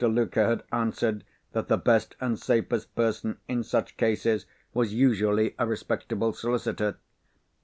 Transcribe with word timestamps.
Luker 0.03 0.47
had 0.47 0.63
answered 0.71 1.23
that 1.51 1.67
the 1.67 1.77
best 1.77 2.15
and 2.19 2.39
safest 2.39 2.95
person, 2.95 3.37
in 3.47 3.61
such 3.63 3.97
cases, 3.97 4.47
was 4.73 4.95
usually 4.95 5.53
a 5.59 5.67
respectable 5.67 6.33
solicitor. 6.33 6.97